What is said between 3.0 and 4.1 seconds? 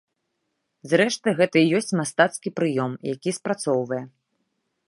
які спрацоўвае.